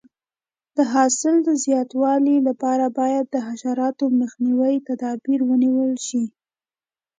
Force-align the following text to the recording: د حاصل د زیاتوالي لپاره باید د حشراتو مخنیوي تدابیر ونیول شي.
د 0.77 0.77
حاصل 0.93 1.35
د 1.47 1.49
زیاتوالي 1.65 2.37
لپاره 2.47 2.85
باید 2.99 3.25
د 3.29 3.35
حشراتو 3.47 4.05
مخنیوي 4.21 4.75
تدابیر 4.87 5.39
ونیول 5.49 5.91
شي. 6.07 6.23